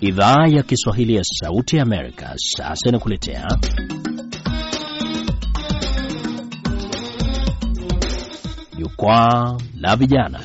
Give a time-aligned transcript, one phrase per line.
[0.00, 3.46] Idhaa ya Kiswahili ya Sauti ya Amerika sasa inakuletea
[8.78, 10.40] Jukwaa la Vijana.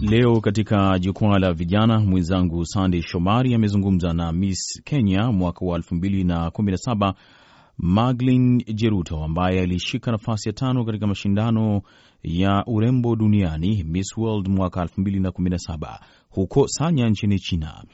[0.00, 7.14] Leo katika Jukwaa la Vijana, mwenzangu Sandey Shomari amezungumza na Miss Kenya mwaka wa 2017
[7.82, 11.82] Maglin Jeruto ambaye alishika nafasi ya tano katika mashindano
[12.22, 15.98] ya urembo duniani Miss World mwaka 2017
[16.30, 17.84] huko Sanya nchini China.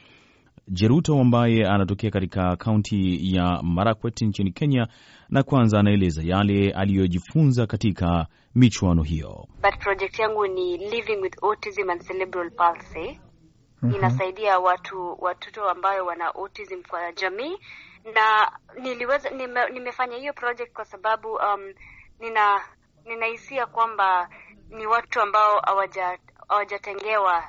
[0.67, 4.87] Jeruto ambaye anatokea katika kaunti ya Marakwet nchini Kenya,
[5.29, 9.47] na kwanza anaeleza yale aliyojifunza katika michuano hiyo.
[9.63, 13.19] But project yangu ni living with autism and cerebral palsy.
[13.81, 13.95] Mm -hmm.
[13.95, 17.57] Inasaidia watu watoto ambayo wana autism kwa jamii
[18.13, 21.73] na niliweza nime, nimefanya hiyo project kwa sababu um,
[22.19, 22.61] nina
[23.05, 24.29] ninahisia kwamba
[24.69, 25.61] ni watu ambao
[26.47, 27.43] hawajatengewa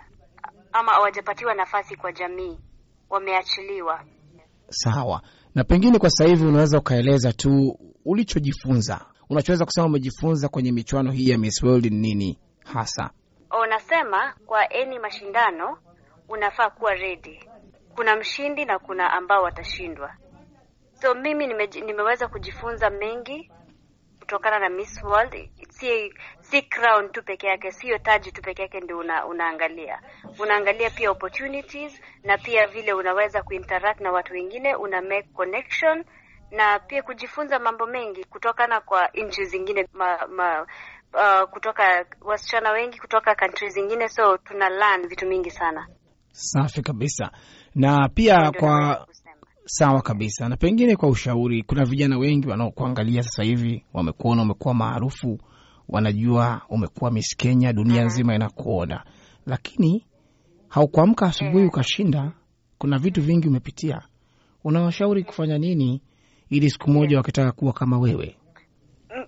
[0.73, 2.59] ama hawajapatiwa nafasi kwa jamii,
[3.11, 4.05] wameachiliwa.
[4.71, 5.23] Sawa.
[5.55, 11.29] Na pengine kwa sasa hivi unaweza ukaeleza tu ulichojifunza, unachoweza kusema umejifunza kwenye michuano hii
[11.31, 13.11] ya Miss World ni nini hasa?
[13.63, 15.79] Unasema kwa eni mashindano
[16.29, 17.41] unafaa kuwa ready,
[17.95, 20.15] kuna mshindi na kuna ambao watashindwa.
[21.01, 23.51] So mimi nime, nimeweza kujifunza mengi
[24.21, 25.51] kutokana na Miss World.
[25.69, 30.01] Si si crown tu peke yake, sio taji tu peke yake ndio una, unaangalia.
[30.39, 36.05] Unaangalia pia opportunities na pia vile unaweza kuinteract na watu wengine, una make connection
[36.51, 40.63] na pia kujifunza mambo mengi kutokana kwa nchi zingine ma, ma,
[41.15, 45.89] uh, kutoka wasichana wengi kutoka countries zingine, so tuna learn vitu mingi sana.
[46.33, 47.31] Safi kabisa.
[47.75, 49.07] Na pia kwa
[49.71, 50.49] Sawa kabisa.
[50.49, 55.39] Na pengine kwa ushauri, kuna vijana wengi wanaokuangalia sasa hivi, wamekuona umekuwa maarufu,
[55.89, 59.05] wanajua umekuwa Miss Kenya, dunia nzima inakuona,
[59.47, 60.07] lakini
[60.69, 62.33] haukuamka asubuhi ukashinda.
[62.79, 64.03] Kuna vitu vingi umepitia,
[64.65, 66.03] unawashauri kufanya nini
[66.51, 68.37] ili siku moja wakitaka kuwa kama wewe?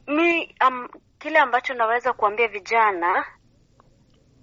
[0.06, 0.88] Mi um,
[1.18, 3.24] kile ambacho naweza kuambia vijana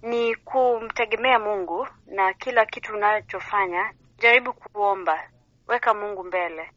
[0.02, 5.18] ni kumtegemea Mungu na kila kitu unachofanya, jaribu kuomba
[5.68, 6.70] weka Mungu mbele.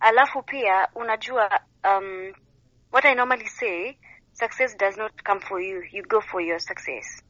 [0.00, 2.32] Alafu pia unajua, um,
[2.92, 3.96] what I normally say,
[4.32, 7.24] success does not come for you, you go for your success.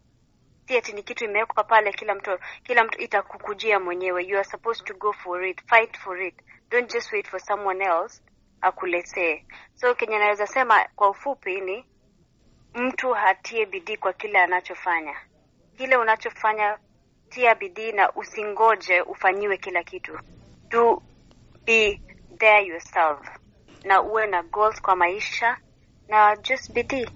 [0.79, 4.25] Ati ni kitu imewekwa pale, kila mtu kila mtu itakukujia mwenyewe.
[4.25, 6.35] You are supposed to go for it, fight for it,
[6.71, 8.23] don't just wait for someone else
[8.61, 9.45] akuletee.
[9.75, 11.85] So Kenya naweza sema kwa ufupi ni
[12.75, 15.17] mtu hatie bidii kwa kile anachofanya.
[15.77, 16.79] Kile unachofanya
[17.29, 20.19] tia bidii na usingoje ufanyiwe kila kitu.
[21.69, 22.01] Be
[22.39, 23.19] there yourself
[23.85, 25.57] na uwe na goals kwa maisha
[26.09, 27.07] na just bidii.